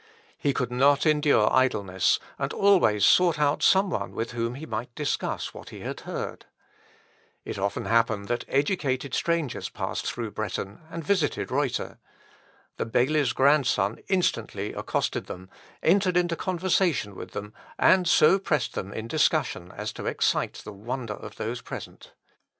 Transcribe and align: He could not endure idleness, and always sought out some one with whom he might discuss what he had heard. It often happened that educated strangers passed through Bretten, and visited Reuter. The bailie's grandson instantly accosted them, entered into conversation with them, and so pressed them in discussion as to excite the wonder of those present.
He 0.35 0.51
could 0.51 0.71
not 0.71 1.05
endure 1.05 1.53
idleness, 1.53 2.17
and 2.39 2.51
always 2.53 3.05
sought 3.05 3.37
out 3.37 3.61
some 3.61 3.91
one 3.91 4.13
with 4.15 4.31
whom 4.31 4.55
he 4.55 4.65
might 4.65 4.95
discuss 4.95 5.53
what 5.53 5.69
he 5.69 5.81
had 5.81 5.99
heard. 5.99 6.47
It 7.45 7.59
often 7.59 7.85
happened 7.85 8.27
that 8.27 8.43
educated 8.47 9.13
strangers 9.13 9.69
passed 9.69 10.11
through 10.11 10.31
Bretten, 10.31 10.79
and 10.89 11.03
visited 11.03 11.51
Reuter. 11.51 11.99
The 12.77 12.87
bailie's 12.87 13.31
grandson 13.31 13.99
instantly 14.07 14.73
accosted 14.73 15.27
them, 15.27 15.51
entered 15.83 16.17
into 16.17 16.35
conversation 16.35 17.13
with 17.13 17.33
them, 17.33 17.53
and 17.77 18.07
so 18.07 18.39
pressed 18.39 18.73
them 18.73 18.91
in 18.91 19.07
discussion 19.07 19.71
as 19.71 19.93
to 19.93 20.07
excite 20.07 20.63
the 20.63 20.73
wonder 20.73 21.13
of 21.13 21.35
those 21.35 21.61
present. 21.61 22.13